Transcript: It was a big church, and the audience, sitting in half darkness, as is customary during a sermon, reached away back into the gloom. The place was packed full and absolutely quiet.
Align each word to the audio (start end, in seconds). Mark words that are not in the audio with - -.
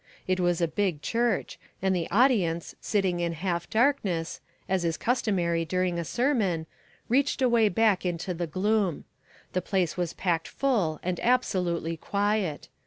It 0.27 0.39
was 0.39 0.61
a 0.61 0.67
big 0.67 1.03
church, 1.03 1.59
and 1.79 1.95
the 1.95 2.09
audience, 2.09 2.73
sitting 2.81 3.19
in 3.19 3.33
half 3.33 3.69
darkness, 3.69 4.41
as 4.67 4.83
is 4.83 4.97
customary 4.97 5.63
during 5.63 5.99
a 5.99 6.03
sermon, 6.03 6.65
reached 7.07 7.39
away 7.39 7.69
back 7.69 8.03
into 8.03 8.33
the 8.33 8.47
gloom. 8.47 9.03
The 9.53 9.61
place 9.61 9.97
was 9.97 10.13
packed 10.13 10.47
full 10.47 10.99
and 11.03 11.19
absolutely 11.19 11.97
quiet. 11.97 12.67